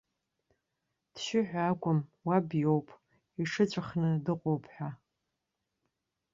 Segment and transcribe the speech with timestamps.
[1.13, 2.87] Дшьы ҳәа акәым, уаб иоуп,
[3.41, 4.89] иҽыҵәахны дыҟоуп ҳәа.